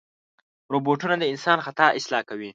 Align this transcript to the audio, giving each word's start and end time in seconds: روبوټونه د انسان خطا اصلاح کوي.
روبوټونه 0.73 1.15
د 1.19 1.23
انسان 1.33 1.57
خطا 1.65 1.87
اصلاح 1.99 2.23
کوي. 2.29 2.49